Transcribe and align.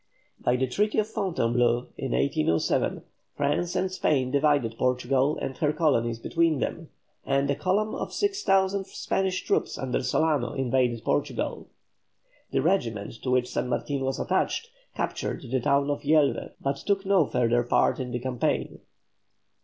By 0.39 0.55
the 0.55 0.65
Treaty 0.65 0.97
of 0.97 1.05
Fontainebleau, 1.07 1.85
in 1.95 2.13
1807, 2.13 3.03
France 3.37 3.75
and 3.75 3.91
Spain 3.91 4.31
divided 4.31 4.75
Portugal 4.79 5.37
and 5.39 5.55
her 5.59 5.71
colonies 5.71 6.17
between 6.17 6.57
them, 6.57 6.89
and 7.23 7.51
a 7.51 7.55
column 7.55 7.93
of 7.93 8.11
6,000 8.11 8.87
Spanish 8.87 9.43
troops 9.43 9.77
under 9.77 10.01
Solano 10.01 10.53
invaded 10.53 11.03
Portugal. 11.03 11.67
The 12.49 12.63
regiment 12.63 13.21
to 13.21 13.29
which 13.29 13.51
San 13.53 13.69
Martin 13.69 14.03
was 14.03 14.19
attached, 14.19 14.71
captured 14.95 15.43
the 15.51 15.59
town 15.59 15.91
of 15.91 16.03
Yelves, 16.03 16.53
but 16.59 16.77
took 16.77 17.05
no 17.05 17.27
further 17.27 17.61
part 17.61 17.99
in 17.99 18.09
the 18.09 18.17
campaign. 18.17 18.79